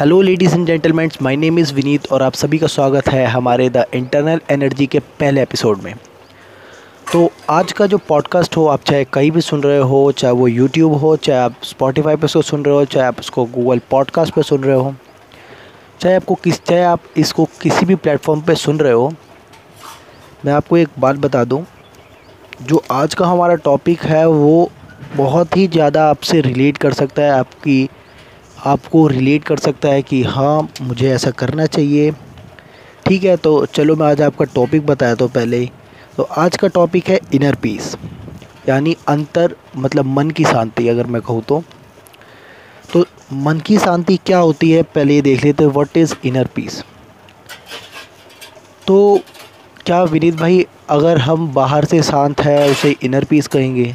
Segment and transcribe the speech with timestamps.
[0.00, 3.68] Hello ladies and gentleman my name is Vineet और आप सभी का स्वागत है हमारे
[3.68, 5.94] द इंटरनल एनर्जी के पहले एपिसोड में।
[7.12, 10.48] तो आज का जो पॉडकास्ट हो, आप चाहे कहीं भी सुन रहे हो, चाहे वो
[10.48, 14.34] यूट्यूब हो, चाहे आप स्पॉटिफाई पे उसको सुन रहे हो, चाहे आप उसको गूगल पॉडकास्ट
[14.34, 14.94] पे सुन रहे हो,
[16.00, 19.12] चाहे आपको किस, चाहे आप इसको किसी भी प्लेटफॉर्म पर सुन रहे हो,
[20.44, 21.64] मैं आपको एक बात बता दूँ,
[22.62, 24.70] जो आज का हमारा टॉपिक है, वो
[25.16, 27.88] बहुत ही ज़्यादा आपसे रिलेट कर सकता है आपकी
[28.58, 32.10] आपको रिलेट कर सकता है कि हाँ मुझे ऐसा करना चाहिए।
[33.06, 35.70] ठीक है तो चलो मैं आज आपका टॉपिक बताया तो पहले ही।
[36.16, 37.94] तो आज का टॉपिक है इनर पीस
[38.68, 41.62] यानी अंतर मतलब मन की शांति, अगर मैं कहूँ तो।
[42.92, 44.82] तो मन की शांति क्या होती है?
[44.84, 46.82] पहले ये देख लेते हैं व्हाट इज़ इनर पीस
[48.86, 49.20] तो
[49.86, 53.94] क्या विनीत भाई, अगर हम बाहर से शांत है, उसे इनर पीस कहेंगे?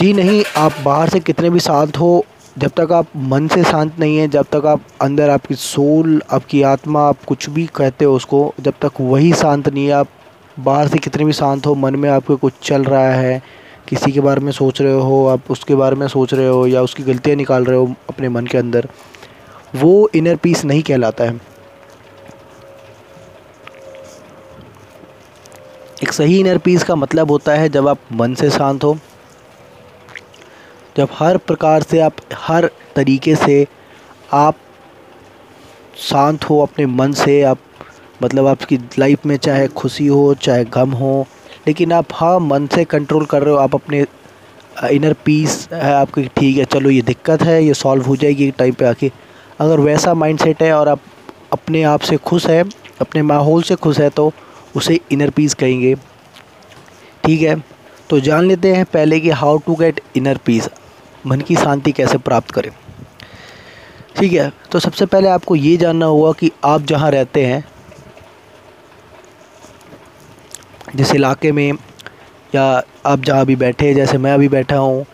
[0.00, 2.24] जी नहीं, आप बाहर से कितने भी शांत हो,
[2.58, 6.62] जब तक आप मन से शांत नहीं है, जब तक आप अंदर आपकी सोल आपकी
[6.62, 10.08] आत्मा, आप कुछ भी कहते हो उसको, जब तक वही शांत नहीं है, आप
[10.58, 13.42] बाहर से कितने भी शांत हो, मन में आपके कुछ चल रहा है,
[13.88, 16.82] किसी के बारे में सोच रहे हो, आप उसके बारे में सोच रहे हो, या
[16.82, 18.88] उसकी गलतियाँ निकाल रहे हो अपने मन के अंदर,
[19.76, 21.40] वो इनर पीस नहीं कहलाता है।
[26.02, 28.98] एक सही इनर पीस का मतलब होता है जब आप मन से शांत हो
[31.00, 33.66] जब हर प्रकार से आप हर तरीके से
[34.32, 34.56] आप
[35.98, 37.58] शांत हो अपने मन से, आप
[38.22, 41.26] मतलब आपकी लाइफ में चाहे खुशी हो, चाहे गम हो,
[41.66, 44.04] लेकिन आप हाँ मन से कंट्रोल कर रहे हो, आप अपने
[44.90, 48.54] इनर पीस है आपकी ठीक है, चलो ये दिक्कत है, ये सॉल्व हो जाएगी एक
[48.58, 49.10] टाइम पे आके।
[49.60, 51.00] अगर वैसा माइंडसेट है और आप
[51.52, 52.62] अपने आप से खुश है,
[53.00, 54.30] अपने माहौल से खुश है तो
[54.76, 55.94] उसे इनर पीस कहेंगे।
[57.24, 57.56] ठीक है?
[58.10, 60.68] तो जान लेते हैं पहले कि how to get inner peace
[61.26, 62.70] मन की शांति कैसे प्राप्त करें?
[64.16, 67.64] ठीक है तो सबसे पहले आपको ये जानना होगा कि आप जहाँ रहते हैं,
[70.96, 71.72] जिस इलाके में,
[72.54, 75.04] या आप जहाँ भी बैठे हैं, जैसे मैं अभी बैठा हूँ,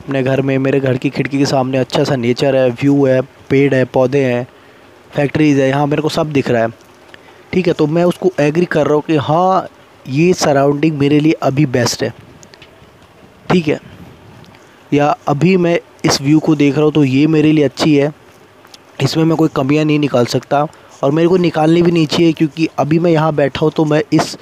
[0.00, 3.20] अपने घर में, मेरे घर की खिड़की के सामने अच्छा सा नेचर है व्यू है,
[3.50, 4.46] पेड़ है, पौधे हैं
[5.10, 6.68] फैक्ट्रीज़ है, यहाँ मेरे को सब दिख रहा है।
[7.52, 9.66] ठीक है तो मैं उसको एग्री कर रहा हूँ कि हाँ
[10.04, 12.12] ये सराउंडिंग मेरे लिए अभी बेस्ट है।
[13.50, 13.78] ठीक है
[14.92, 18.12] या अभी मैं इस व्यू को देख रहा हूँ तो ये मेरे लिए अच्छी है।
[19.02, 20.66] इसमें मैं कोई कमियाँ नहीं निकाल सकता
[21.02, 24.02] और मेरे को निकालनी भी नहीं चाहिए क्योंकि अभी मैं यहाँ बैठा हूँ तो मैं
[24.12, 24.36] इस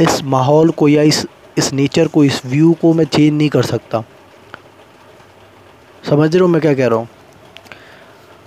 [0.00, 1.26] इस माहौल को या इस
[1.58, 4.02] इस नेचर को, इस व्यू को मैं चेंज नहीं कर सकता।
[6.02, 7.08] समझ रहे हो मैं क्या कह रहा हूँ?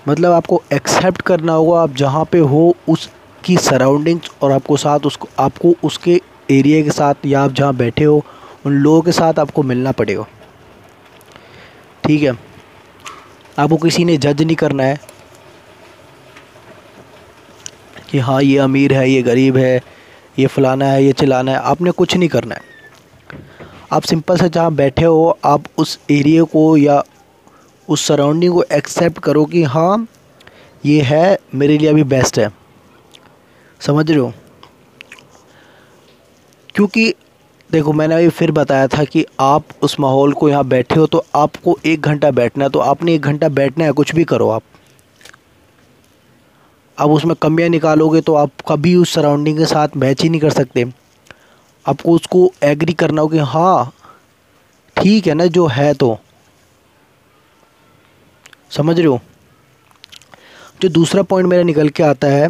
[0.08, 5.28] मतलब आपको एक्सेप्ट करना होगा, आप जहाँ पे हो, उसकी सराउंडिंग्स और आपको साथ उसको,
[5.40, 6.22] आपको उसके
[6.52, 8.24] एरिया के साथ या आप जहाँ बैठे हो,
[8.66, 10.26] उन लोगों के साथ आपको मिलना पड़ेगा।
[12.08, 12.32] ठीक है।
[13.60, 15.00] आपको किसी ने जज नहीं करना है
[18.12, 19.82] कि हाँ ये अमीर है, ये गरीब है,
[20.40, 22.62] ये फलाना है, ये चलाना है। आपने कुछ नहीं करना है।
[23.92, 27.04] आप सिंपल से जहाँ बैठे हो, आप उस एरिया को या
[27.90, 30.08] उस सराउंडिंग को एक्सेप्ट करो कि हाँ
[30.86, 32.50] ये है, मेरे लिए अभी बेस्ट है।
[33.80, 34.34] समझ रहे हो?
[36.76, 37.14] क्योंकि
[37.76, 41.24] देखो, मैंने अभी फिर बताया था कि आप उस माहौल को यहाँ बैठे हो तो
[41.36, 44.64] आपको एक घंटा बैठना है तो आपने एक घंटा बैठना है, कुछ भी करो आप।
[46.98, 50.50] अब उसमें कमियाँ निकालोगे तो आप कभी उस सराउंडिंग के साथ मैच ही नहीं कर
[50.52, 50.86] सकते।
[51.86, 53.92] आपको उसको एग्री करना हो कि हाँ
[54.96, 56.18] ठीक है ना, जो है तो।
[58.72, 59.20] समझ रहे हो?
[60.82, 62.50] जो दूसरा पॉइंट मेरा निकल के आता है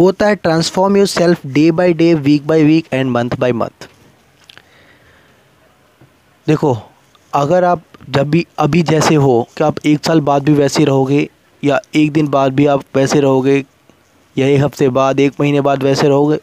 [0.00, 3.88] वो होता है transform yourself day by day week by week and month by month
[6.46, 6.76] देखो,
[7.32, 11.28] अगर आप जब भी, अभी जैसे हो कि आप एक साल बाद भी वैसे रहोगे
[11.62, 13.64] या एक दिन बाद भी आप वैसे रहोगे,
[14.36, 16.38] या एक हफ़्ते बाद, एक महीने बाद वैसे रहोगे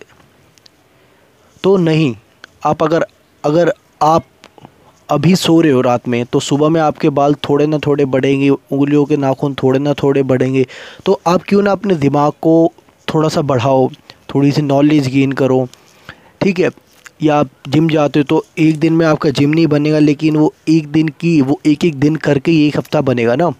[1.63, 2.15] तो नहीं,
[2.65, 3.05] आप अगर
[3.43, 4.25] अगर आप
[5.09, 8.49] अभी सो रहे हो रात में तो सुबह में आपके बाल थोड़े ना थोड़े बढ़ेंगे,
[8.49, 10.65] उंगलियों के नाखून थोड़े ना थोड़े बढ़ेंगे
[11.05, 12.73] तो आप क्यों ना अपने दिमाग को
[13.13, 13.87] थोड़ा सा बढ़ाओ,
[14.35, 15.67] थोड़ी सी नॉलेज गेन करो,
[16.41, 16.69] ठीक है?
[17.23, 20.53] या आप जिम जाते हो तो एक दिन में आपका जिम नहीं बनेगा, लेकिन वो
[20.69, 23.51] एक दिन की, वो एक एक दिन करके एक हफ़्ता बनेगा ना?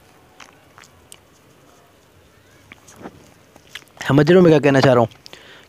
[4.08, 5.10] समझ रहे हो मैं क्या कहना चाह रहा हूँ?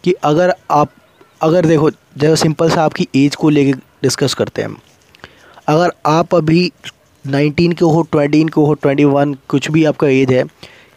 [0.05, 0.91] कि अगर आप,
[1.43, 3.73] अगर देखो, जैसे सिंपल सा आपकी एज को लेके
[4.03, 4.77] डिस्कस करते हैं
[5.69, 6.71] अगर आप अभी
[7.25, 10.45] नाइनटीन के हो ट्वेंटीन के हो ट्वेंटी वन कुछ भी आपका एज है,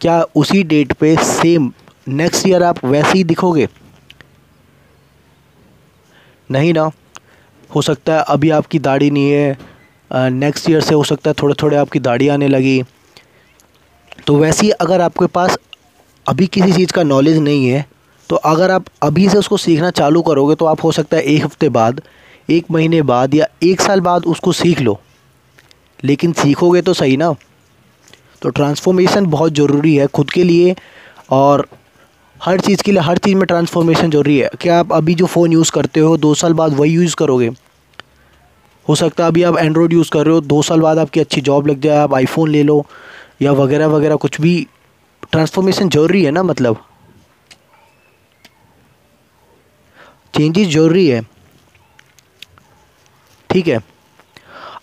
[0.00, 1.72] क्या उसी डेट पे सेम
[2.06, 3.68] नेक्स्ट ईयर आप वैसे ही दिखोगे।
[6.50, 6.90] नहीं ना,
[7.70, 11.54] हो सकता है अभी आपकी दाढ़ी नहीं है नेक्स्ट ईयर से हो सकता है थोड़े
[11.62, 12.82] थोड़े आपकी दाढ़ी आने लगी।
[14.26, 15.56] तो वैसे ही अगर आपके पास
[16.26, 17.84] अभी किसी चीज़ का नॉलेज नहीं है
[18.30, 21.44] तो अगर आप अभी से उसको सीखना चालू करोगे तो आप हो सकता है एक
[21.44, 22.00] हफ़्ते बाद,
[22.50, 24.98] एक महीने बाद या एक साल बाद उसको सीख लो।
[26.04, 27.34] लेकिन सीखोगे तो सही ना?
[28.42, 30.74] तो ट्रांसफॉर्मेशन बहुत ज़रूरी है खुद के लिए
[31.30, 31.66] और
[32.42, 35.52] हर चीज़ के लिए, हर चीज़ में ट्रांसफॉर्मेशन ज़रूरी है। क्या आप अभी जो फ़ोन
[35.52, 37.50] यूज़ करते हो, दो साल बाद वही यूज़ करोगे?
[38.86, 41.40] हो सकता है अभी आप एंड्रॉयड यूज़ कर रहे हो, दो साल बाद आपकी अच्छी
[41.40, 42.84] जॉब लग जाए, आप आईफोन ले लो,
[43.42, 44.54] या वगैरह वगैरह, कुछ भी।
[45.32, 46.84] ट्रांसफॉर्मेशन ज़रूरी है ना मतलब?
[50.34, 51.20] चेंजेस ज़रूरी है।
[53.50, 53.78] ठीक है।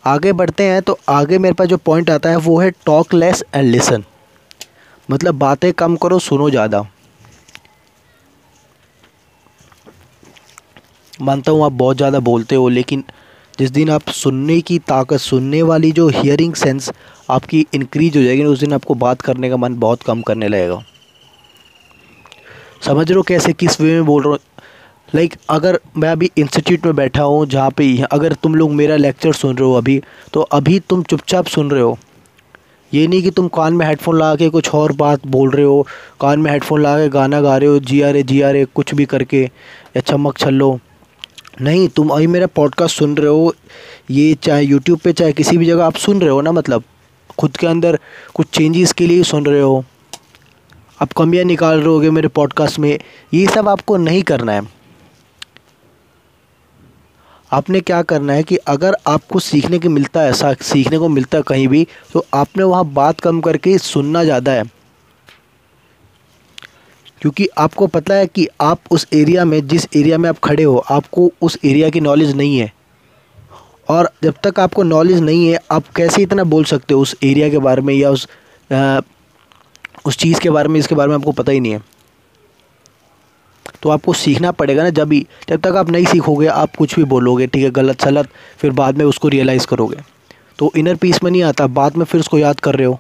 [0.06, 3.44] आगे बढ़ते हैं तो आगे मेरे पास जो पॉइंट आता है, वो है टॉक लेस
[3.56, 4.04] एंड लिसन
[5.10, 6.84] मतलब बातें कम करो, सुनो ज़्यादा।
[11.20, 13.04] मानता हूँ आप बहुत ज़्यादा बोलते हो लेकिन
[13.60, 16.92] जिस दिन आप सुनने की ताकत सुनने वाली जो हियरिंग सेंस
[17.30, 20.82] आपकी इंक्रीज हो जाएगी उस दिन आपको बात करने का मन बहुत कम करने लगेगा।
[22.82, 24.40] समझ रहे हो कैसे किस वे में बोल रहा हूँ?
[25.16, 28.96] लाइक like, अगर मैं अभी इंस्टीट्यूट में बैठा हूँ जहाँ पे अगर तुम लोग मेरा
[28.96, 30.02] लेक्चर सुन रहे हो अभी
[30.34, 31.98] तो अभी तुम चुपचाप सुन रहे हो।
[32.92, 35.88] ये नहीं कि तुम कान में हेडफोन लगा के कुछ और बात बोल रहे हो
[36.22, 38.66] कान में हेडफोन लगा के गाना गा रहे हो जी आ रहे जी आ रहे
[38.66, 40.80] कुछ भी करके या चमक छल्लो
[41.62, 43.54] नहीं, तुम अभी मेरा पॉडकास्ट सुन रहे हो,
[44.12, 46.84] ये चाहे यूट्यूब पे, चाहे किसी भी जगह आप सुन रहे हो ना मतलब
[47.38, 48.00] खुद के अंदर
[48.36, 49.84] कुछ चेंजेस के लिए सुन रहे हो।
[51.00, 52.98] आप कमियाँ निकाल रहे होगे मेरे पॉडकास्ट में,
[53.34, 54.68] ये सब आपको नहीं करना है।
[57.52, 61.38] आपने क्या करना है कि अगर आपको सीखने को मिलता है ऐसा सीखने को मिलता
[61.38, 64.64] है कहीं भी तो आपने वहाँ बात कम करके सुनना ज़्यादा है।
[67.22, 70.78] क्योंकि आपको पता है कि आप उस एरिया में जिस एरिया में आप खड़े हो
[70.92, 72.72] आपको उस एरिया की नॉलेज नहीं है।
[73.90, 77.50] और जब तक आपको नॉलेज नहीं है आप कैसे इतना बोल सकते हो उस एरिया
[77.50, 78.28] के बारे में या उस
[78.72, 79.00] आ,
[80.06, 81.82] उस चीज़ के बारे में इसके बारे में आपको पता ही नहीं है।
[83.82, 87.04] तो आपको सीखना पड़ेगा ना जब भी जब तक आप नहीं सीखोगे आप कुछ भी
[87.04, 89.98] बोलोगे ठीक है गलत सलत फिर बाद में उसको रियलाइज़ करोगे।
[90.60, 93.00] तो इनर पीस में नहीं आता बाद में फिर उसको याद कर रहे हो।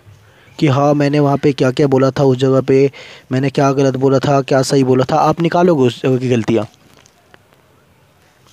[0.60, 2.92] कि हाँ मैंने वहाँ पे क्या क्या बोला था, उस जगह पे
[3.32, 6.66] मैंने क्या गलत बोला था, क्या सही बोला था, आप निकालोगे उस जगह की गलतियाँ।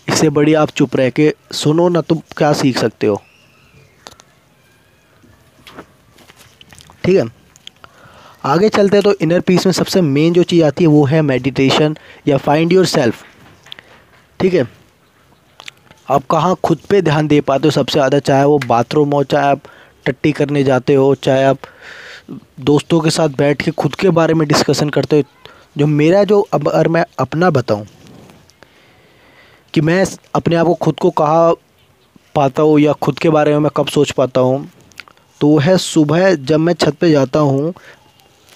[0.09, 3.21] इससे बड़ी आप चुप रह के सुनो ना तुम क्या सीख सकते हो।
[7.05, 7.25] ठीक है?
[8.45, 11.23] आगे चलते हैं तो इनर पीस में सबसे मेन जो चीज़ आती है वो है
[11.23, 11.97] मेडिटेशन
[12.29, 13.25] या फाइंड योर सेल्फ
[14.41, 14.67] ठीक है?
[16.11, 19.47] आप कहाँ खुद पे ध्यान दे पाते हो सबसे ज़्यादा, चाहे वो बाथरूम हो, चाहे
[19.47, 19.63] आप
[20.07, 21.59] टट्टी करने जाते हो, चाहे आप
[22.29, 25.23] दोस्तों के साथ बैठ के खुद के बारे में डिस्कशन करते हो
[25.79, 27.87] जो मेरा जो अब अगर मैं अपना बताऊँ,
[29.75, 31.53] कि मैं अपने आप को खुद को कहा
[32.35, 34.69] पाता हूँ या खुद के बारे में मैं कब सोच पाता हूँ
[35.41, 37.73] तो वो है सुबह जब मैं छत पे जाता हूँ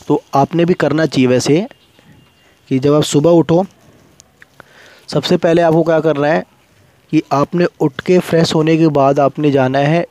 [0.08, 1.66] तो आपने भी करना चाहिए वैसे,
[2.70, 3.64] कि जब आप सुबह उठो,
[5.08, 6.44] सबसे पहले आपको क्या करना है,
[7.12, 10.04] कि आपने उठ के फ्रेश होने के बाद आपने जाना है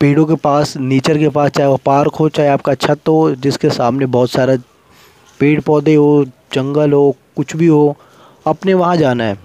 [0.00, 3.70] पेड़ों के पास, नेचर के पास, चाहे वो पार्क हो, चाहे आपका छत हो, जिसके
[3.70, 4.56] सामने बहुत सारा
[5.40, 7.96] पेड़ पौधे हो, जंगल हो, कुछ भी हो,
[8.46, 9.38] अपने वहाँ जाना है।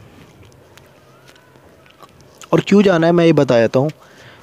[2.54, 3.92] और क्यों जाना है, मैं ये बता देता हूँ।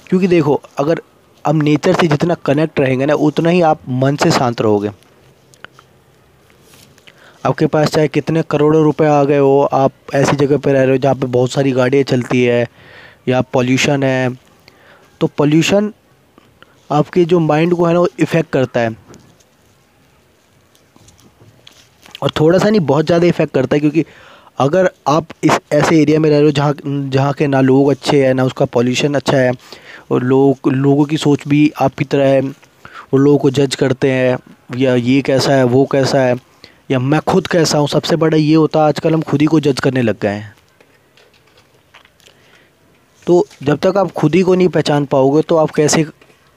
[0.09, 1.01] क्योंकि देखो, अगर
[1.45, 4.91] अब नेचर से जितना कनेक्ट रहेंगे ना, उतना ही आप मन से शांत रहोगे।
[7.45, 10.91] आपके पास चाहे कितने करोड़ों रुपए आ गए हो, आप ऐसी जगह पर रह रहे
[10.91, 12.67] हो जहाँ पे बहुत सारी गाड़ियाँ चलती है,
[13.27, 14.29] या पॉल्यूशन है।
[15.21, 15.93] तो पॉल्यूशन
[16.89, 18.95] आपके जो माइंड को है ना, वो इफ़ेक्ट करता है।
[22.23, 24.05] और थोड़ा सा नहीं, बहुत ज़्यादा इफ़ेक्ट करता है, क्योंकि
[24.59, 28.25] अगर आप इस ऐसे एरिया में रह रहे हो जहाँ जहाँ के ना लोग अच्छे
[28.25, 29.51] हैं, ना उसका पॉल्यूशन अच्छा है,
[30.11, 34.37] और लोग, लोगों की सोच भी आपकी तरह है वो लोगों को जज करते हैं,
[34.77, 36.35] या ये कैसा है, वो कैसा है,
[36.91, 39.59] या मैं खुद कैसा हूँ, सबसे बड़ा ये होता है, आजकल हम खुद ही को
[39.59, 40.55] जज करने लग गए हैं।
[43.27, 46.05] तो जब तक आप खुद ही को नहीं पहचान पाओगे तो आप कैसे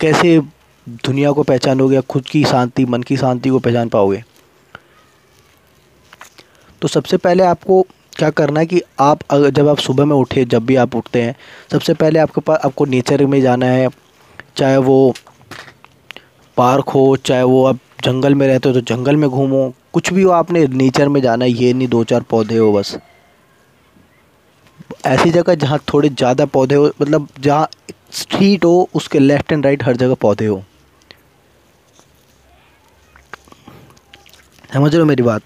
[0.03, 0.41] कैसे
[0.89, 4.25] दुनिया को पहचानोगे या खुद की शांति, मन की शांति को पहचान पाओगे?
[6.83, 10.45] तो सबसे पहले आपको क्या करना है कि आप अगर जब आप सुबह में उठे,
[10.45, 11.37] जब भी आप उठते हैं,
[11.73, 13.89] सबसे पहले आपके पास, आपको नेचर में जाना है।
[14.57, 15.15] चाहे वो
[16.57, 20.23] पार्क हो, चाहे वो आप जंगल में रहते हो तो जंगल में घूमो। कुछ भी
[20.23, 22.99] हो, आपने नेचर में जाना है, ये नहीं दो चार पौधे हो बस।
[25.07, 27.69] ऐसी जगह जहाँ थोड़े ज़्यादा पौधे हो मतलब जहाँ
[28.13, 30.63] स्ट्रीट हो, उसके लेफ़्ट एंड राइट हर जगह पौधे हो।
[34.75, 35.43] समझ रहे हो मेरी बात?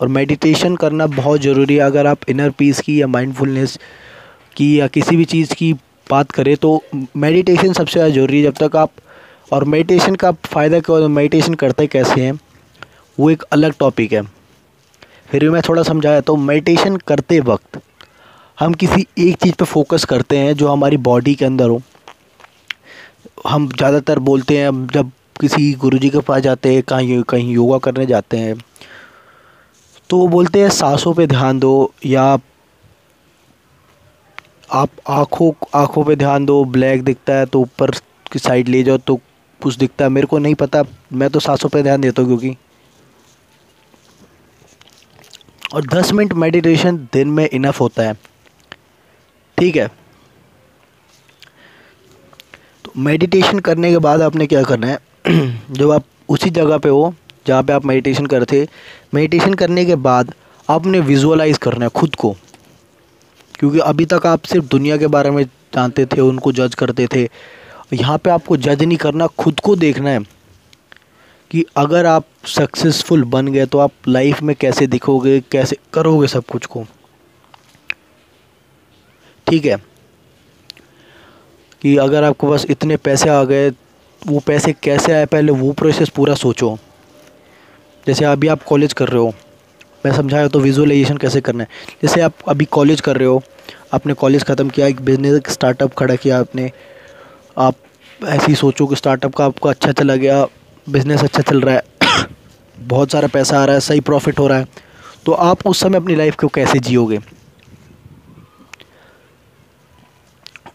[0.00, 3.78] और मेडिटेशन करना बहुत ज़रूरी है। अगर आप इनर पीस की या माइंडफुलनेस
[4.56, 5.72] की या किसी भी चीज़ की
[6.10, 8.90] बात करें तो मेडिटेशन सबसे ज़्यादा ज़रूरी है। जब तक आप,
[9.52, 12.38] और मेडिटेशन का फ़ायदा क्या मेडिटेशन करते कैसे हैं?
[13.18, 14.22] वो एक अलग टॉपिक है।
[15.32, 17.80] फिर भी मैं थोड़ा समझाया तो मेडिटेशन करते वक्त
[18.58, 21.80] हम किसी एक चीज़ पे फोकस करते हैं जो हमारी बॉडी के अंदर हो।
[23.48, 25.10] हम ज़्यादातर बोलते हैं, जब
[25.40, 28.56] किसी गुरुजी के पास जाते हैं, कहीं कहीं योगा करने जाते हैं
[30.10, 32.22] तो वो बोलते हैं, सांसों पे ध्यान दो या
[34.72, 37.90] आप आँखों आँखों पे ध्यान दो ब्लैक दिखता है तो ऊपर
[38.32, 39.16] की साइड ले जाओ तो
[39.60, 42.56] कुछ दिखता है। मेरे को नहीं पता, मैं तो सांसों पे ध्यान देता हूँ क्योंकि
[45.72, 48.14] और दस मिनट मेडिटेशन दिन में इनफ होता है।
[49.58, 49.88] ठीक है?
[52.84, 54.98] तो मेडिटेशन करने के बाद आपने क्या करना है?
[55.70, 57.14] जब आप उसी जगह पे हो
[57.46, 58.68] जहाँ पे आप मेडिटेशन करते
[59.14, 60.34] मेडिटेशन करने के बाद
[60.70, 62.36] आपने विजुअलाइज करना है खुद को।
[63.58, 67.30] क्योंकि अभी तक आप सिर्फ़ दुनिया के बारे में जानते थे, उनको जज करते थे।
[67.92, 70.41] यहाँ पे आपको जज नहीं करना, खुद को देखना है।
[71.52, 76.44] कि अगर आप सक्सेसफुल बन गए तो आप लाइफ में कैसे दिखोगे, कैसे करोगे सब
[76.44, 76.84] कुछ को?
[79.46, 79.76] ठीक है?
[81.82, 83.70] कि अगर आपको बस इतने पैसे आ गए,
[84.26, 86.78] वो पैसे कैसे आए, पहले वो प्रोसेस पूरा सोचो।
[88.06, 89.34] जैसे अभी आप कॉलेज कर रहे हो,
[90.06, 91.68] मैं समझाया तो विजुअलाइजेशन कैसे करना है?
[92.02, 93.42] जैसे आप अभी कॉलेज कर रहे हो,
[93.94, 96.70] आपने कॉलेज ख़त्म किया, एक बिज़नेस स्टार्टअप खड़ा किया आपने।
[97.58, 97.74] आप
[98.24, 100.46] ऐसे ही सोचो कि स्टार्टअप का आपका अच्छा चला गया
[100.86, 102.26] बिज़नेस अच्छा चल रहा है।
[102.88, 104.66] बहुत सारा पैसा आ रहा है सही प्रॉफिट हो रहा है।
[105.26, 107.18] तो आप उस समय अपनी लाइफ को कैसे जियोगे?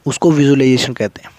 [0.06, 1.32] उसको विजुअलाइजेशन कहते हैं।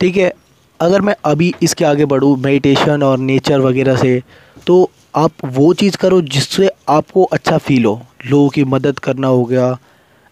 [0.00, 0.32] ठीक है
[0.80, 4.20] अगर मैं अभी इसके आगे बढ़ूँ मेडिटेशन और नेचर वगैरह से
[4.66, 9.44] तो आप वो चीज़ करो जिससे आपको अच्छा फील हो। लोगों की मदद करना हो
[9.44, 9.76] गया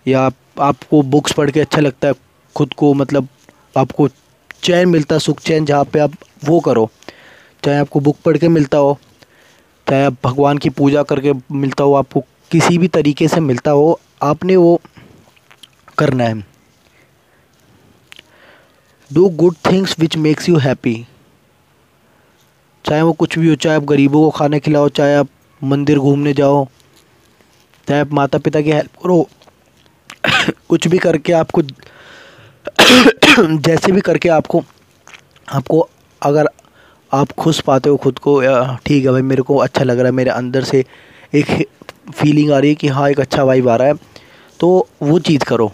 [0.06, 2.14] या आप, आपको बुक्स पढ़ के अच्छा लगता है
[2.56, 3.28] खुद को मतलब
[3.76, 4.08] आपको
[4.64, 6.12] चैन मिलता है सुख चैन जहाँ पे आप
[6.44, 6.90] वो करो।
[7.64, 8.98] चाहे आपको बुक पढ़ के मिलता हो,
[9.90, 14.00] चाहे आप भगवान की पूजा करके मिलता हो, आपको किसी भी तरीके से मिलता हो,
[14.22, 14.80] आपने वो
[15.98, 16.46] करना है।
[19.12, 21.06] Do good things which makes you happy
[22.84, 25.28] चाहे वो कुछ भी हो, चाहे आप गरीबों को खाना खिलाओ, चाहे आप
[25.64, 26.68] मंदिर घूमने जाओ,
[27.88, 29.28] चाहे आप माता पिता की हेल्प करो,
[30.68, 31.62] कुछ भी करके आपको
[33.40, 34.62] जैसे भी करके आपको
[35.48, 35.88] आपको
[36.22, 36.48] अगर
[37.12, 38.40] आप खुश पाते हो खुद को
[38.86, 40.84] ठीक है भाई मेरे को अच्छा लग रहा है, मेरे अंदर से
[41.34, 41.68] एक
[42.12, 43.94] फीलिंग आ रही है कि हाँ एक अच्छा वाइब आ रहा है
[44.60, 45.70] तो वो चीज़ करो।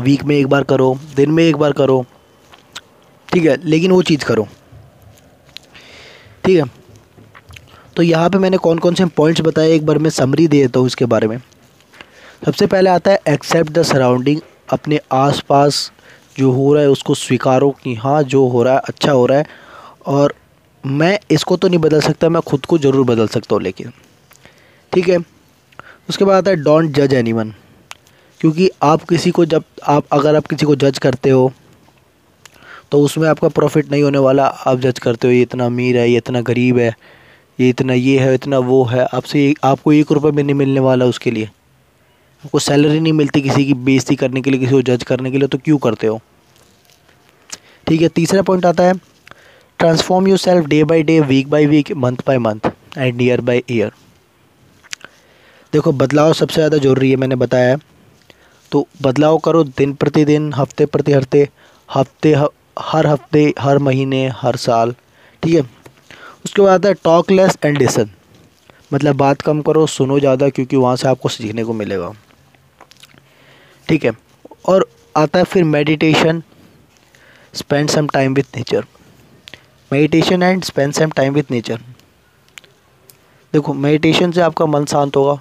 [0.00, 2.04] वीक में एक बार करो, दिन में एक बार करो,
[3.28, 4.46] ठीक है, लेकिन वो चीज़ करो।
[6.44, 6.64] ठीक है?
[7.96, 10.80] तो यहाँ पे मैंने कौन कौन से पॉइंट्स बताए, एक बार मैं समरी दे देता
[10.80, 11.38] हूँ इसके बारे में।
[12.44, 14.40] सबसे पहले आता है एक्सेप्ट द सराउंडिंग
[14.72, 15.76] अपने आसपास
[16.38, 19.38] जो हो रहा है उसको स्वीकारो कि हाँ जो हो रहा है अच्छा हो रहा
[19.38, 19.46] है।
[20.06, 20.34] और
[20.84, 23.92] मैं इसको तो नहीं बदल सकता, मैं खुद को ज़रूर बदल सकता हूँ लेकिन।
[24.92, 25.18] ठीक है?
[26.08, 27.32] उसके बाद आता है डोंट जज एनी
[28.40, 31.52] क्योंकि आप किसी को जब आप, अगर आप किसी को जज करते हो
[32.92, 36.08] तो उसमें आपका प्रॉफिट नहीं होने वाला। आप जज करते हो, ये इतना अमीर है,
[36.10, 36.94] ये इतना गरीब है,
[37.58, 41.04] ये इतना ये है, इतना वो है। आपसे आपको एक रुपये भी नहीं मिलने वाला
[41.06, 41.50] उसके लिए।
[42.44, 45.38] आपको सैलरी नहीं मिलती किसी की बेइज्जती करने के लिए, किसी को जज करने के
[45.38, 46.20] लिए तो क्यों करते हो?
[47.86, 48.94] ठीक है, तीसरा पॉइंट आता है
[49.80, 53.92] transform yourself day by day week by week month by month and year by year
[55.72, 57.76] देखो, बदलाव सबसे ज़्यादा ज़रूरी है, मैंने बताया है।
[58.72, 61.48] तो बदलाव करो दिन प्रतिदिन, हफ़्ते प्रति हफ़्ते
[61.88, 62.34] हफ़्ते
[62.80, 64.94] हर हफ़्ते, हर महीने, हर साल,
[65.42, 65.62] ठीक है?
[66.44, 68.10] उसके बाद आता है टॉक लेस एंड लिसन
[68.92, 72.12] मतलब बात कम करो, सुनो ज़्यादा, क्योंकि वहाँ से आपको सीखने को मिलेगा।
[73.88, 74.12] ठीक है?
[74.66, 76.42] और आता है फिर meditation
[77.54, 78.84] spend some time with nature
[79.90, 81.80] meditation and spend some time with nature
[83.52, 85.38] देखो मेडिटेशन से आपका मन शांत होगा,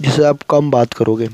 [0.00, 1.28] जिससे आप कम बात करोगे।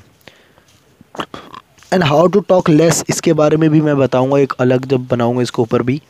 [1.93, 5.43] And how to talk less इसके बारे में भी मैं बताऊँगा, एक अलग जब बनाऊँगा
[5.43, 6.01] इसके ऊपर भी।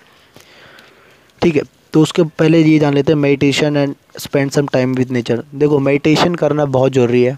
[1.43, 1.63] ठीक है?
[1.93, 5.79] तो उसके पहले ये जान लेते हैं meditation and spend some time with nature देखो
[5.81, 7.37] मेडिटेशन करना बहुत ज़रूरी है।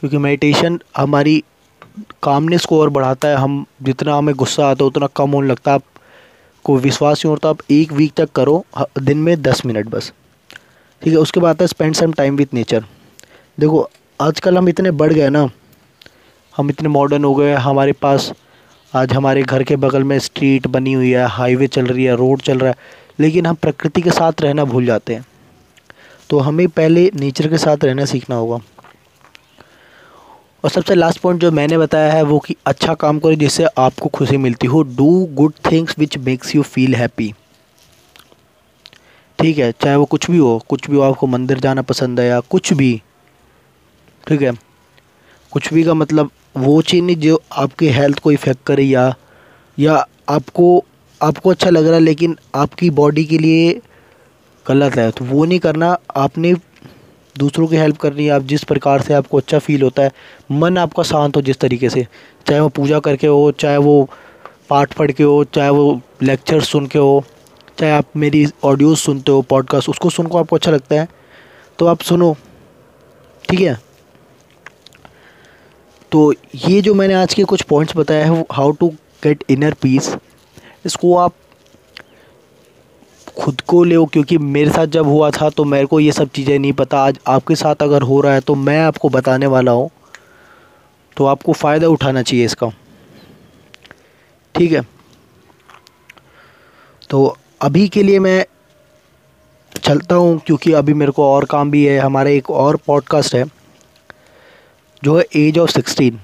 [0.00, 1.42] क्योंकि मेडिटेशन हमारी
[2.22, 5.70] कामनेस को और बढ़ाता है। हम जितना हमें गुस्सा आता है, उतना कम होने लगता
[5.70, 8.64] है। आपको विश्वास नहीं होता, आप एक वीक तक करो
[8.98, 10.12] दिन में दस मिनट बस।
[11.02, 12.84] ठीक है, उसके बाद है spend some time with nature
[13.60, 13.88] देखो,
[14.20, 15.48] आजकल हम इतने बढ़ गए ना,
[16.56, 18.32] हम इतने मॉडर्न हो गए हमारे पास
[18.92, 22.40] आज हमारे घर के बगल में स्ट्रीट बनी हुई है हाईवे चल रही है रोड
[22.42, 22.76] चल रहा है।
[23.20, 25.24] लेकिन हम प्रकृति के साथ रहना भूल जाते हैं।
[26.30, 28.58] तो हमें पहले नेचर के साथ रहना सीखना होगा।
[30.64, 34.08] और सबसे लास्ट पॉइंट जो मैंने बताया है, वो कि अच्छा काम करो जिससे आपको
[34.08, 37.32] खुशी मिलती हो। Do good things which makes you feel happy
[39.38, 42.26] ठीक है, चाहे वो कुछ भी हो, कुछ भी हो, आपको मंदिर जाना पसंद है
[42.26, 43.00] या कुछ भी।
[44.26, 44.52] ठीक है?
[45.52, 49.14] कुछ भी का मतलब वो चीज़ नहीं जो आपकी हेल्थ को इफ़ेक्ट करे या
[49.78, 49.94] या
[50.28, 50.84] आपको
[51.20, 53.80] आपको अच्छा लग रहा है, लेकिन आपकी बॉडी के लिए
[54.66, 56.54] गलत है। तो वो नहीं करना, आपने
[57.40, 60.10] दूसरों की हेल्प करनी है, आप जिस प्रकार से आपको अच्छा फील होता है,
[60.52, 62.06] मन आपका शांत हो जिस तरीके से।
[62.46, 64.08] चाहे वो पूजा करके हो, चाहे वो
[64.70, 67.24] पाठ पढ़ के हो, चाहे वो लेक्चर सुन के हो,
[67.78, 71.08] चाहे आप मेरी ऑडियोज सुनते हो पॉडकास्ट उसको सुन को आपको अच्छा लगता है।
[71.78, 72.34] तो आप सुनो,
[73.48, 73.78] ठीक है?
[76.12, 76.32] तो
[76.68, 78.88] ये जो मैंने आज के कुछ पॉइंट्स बताया है how to
[79.24, 80.14] get inner peace
[80.86, 81.34] इसको आप
[83.36, 86.58] खुद को ले क्योंकि मेरे साथ जब हुआ था तो मेरे को ये सब चीज़ें
[86.58, 89.90] नहीं पता। आज आपके साथ अगर हो रहा है तो मैं आपको बताने वाला हूँ।
[91.16, 92.68] तो आपको फ़ायदा उठाना चाहिए इसका।
[94.54, 94.82] ठीक है?
[97.10, 98.44] तो अभी के लिए मैं
[99.76, 103.44] चलता हूँ, क्योंकि अभी मेरे को और काम भी है। हमारा एक और पॉडकास्ट है,
[105.02, 106.20] जो है एज ऑफ़ सिक्सटीन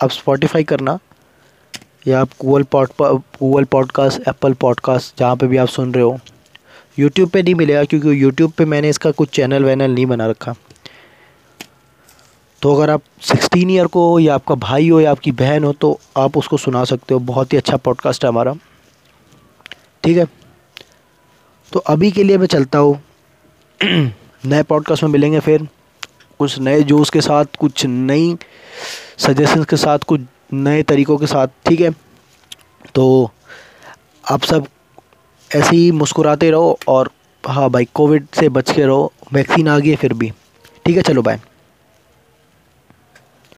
[0.00, 0.98] अब स्पॉटिफाई करना।
[2.06, 6.18] या आप Google pod Google podcast Apple podcast जहाँ पे भी आप सुन रहे हो।
[6.98, 10.54] यूट्यूब पे नहीं मिलेगा, क्योंकि यूट्यूब पे मैंने इसका कुछ चैनल वैनल नहीं बना रखा।
[12.62, 16.00] तो अगर आप सिक्सटीन ईयर को या आपका भाई हो, या आपकी बहन हो तो
[16.16, 18.54] आप उसको सुना सकते हो। बहुत ही अच्छा पॉडकास्ट है हमारा।
[20.04, 20.26] ठीक है?
[21.72, 23.02] तो अभी के लिए मैं चलता हूँ।
[24.44, 25.68] नए पॉडकास्ट में मिलेंगे फिर।
[26.38, 28.36] कुछ नए जोश के साथ, कुछ नई
[29.18, 30.20] सजेशंस के साथ, कुछ
[30.52, 31.90] नए तरीक़ों के साथ, ठीक है?
[32.94, 33.30] तो
[34.30, 34.66] आप सब
[35.50, 37.10] ऐसे ही मुस्कुराते रहो और
[37.44, 40.32] हाँ भाई, कोविड से बच के रहो, वैक्सीन आ गई है फिर भी।
[40.86, 41.40] ठीक है, चलो बाय